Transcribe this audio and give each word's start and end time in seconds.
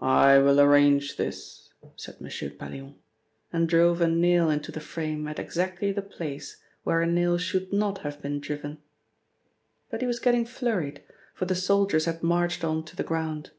"I 0.00 0.38
will 0.40 0.60
arrange 0.60 1.16
this," 1.16 1.70
said 1.94 2.16
M. 2.20 2.56
Pallion, 2.58 2.96
and 3.52 3.68
drove 3.68 4.00
a 4.00 4.08
nail 4.08 4.50
into 4.50 4.72
the 4.72 4.80
frame 4.80 5.28
at 5.28 5.38
exactly 5.38 5.92
the 5.92 6.02
place 6.02 6.60
where 6.82 7.00
a 7.00 7.06
nail 7.06 7.38
should 7.38 7.72
not 7.72 7.98
have 7.98 8.20
been 8.20 8.40
driven. 8.40 8.78
But 9.92 10.00
he 10.00 10.08
was 10.08 10.18
getting 10.18 10.44
flurried, 10.44 11.04
for 11.34 11.44
the 11.44 11.54
soldiers 11.54 12.06
had 12.06 12.20
marched 12.20 12.64
on 12.64 12.82
to 12.84 12.96
the 12.96 13.04
ground.. 13.04 13.52